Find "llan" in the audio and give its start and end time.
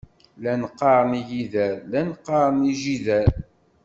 0.37-0.61, 1.91-2.09